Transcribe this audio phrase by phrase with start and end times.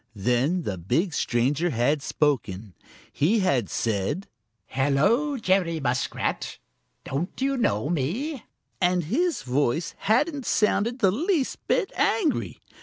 [0.15, 2.73] Then the big stranger had spoken.
[3.13, 4.27] He had said:
[4.65, 6.57] "Hello, Jerry Muskrat!
[7.03, 8.43] Don't you know me?"
[8.81, 12.59] and his voice hadn't sounded the least bit angry.